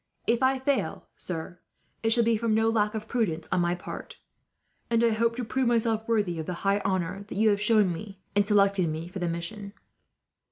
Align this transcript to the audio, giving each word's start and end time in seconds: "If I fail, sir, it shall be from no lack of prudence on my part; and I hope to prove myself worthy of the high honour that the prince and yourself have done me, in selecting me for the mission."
"If 0.25 0.41
I 0.41 0.57
fail, 0.57 1.05
sir, 1.15 1.59
it 2.01 2.09
shall 2.09 2.23
be 2.23 2.35
from 2.35 2.55
no 2.55 2.71
lack 2.71 2.95
of 2.95 3.07
prudence 3.07 3.47
on 3.51 3.61
my 3.61 3.75
part; 3.75 4.17
and 4.89 5.03
I 5.03 5.11
hope 5.11 5.35
to 5.35 5.43
prove 5.43 5.67
myself 5.67 6.07
worthy 6.07 6.39
of 6.39 6.47
the 6.47 6.53
high 6.65 6.79
honour 6.79 7.19
that 7.19 7.27
the 7.27 7.35
prince 7.35 7.37
and 7.37 7.43
yourself 7.59 7.79
have 7.81 7.85
done 7.85 7.93
me, 7.93 8.19
in 8.33 8.43
selecting 8.43 8.91
me 8.91 9.07
for 9.09 9.19
the 9.19 9.29
mission." 9.29 9.73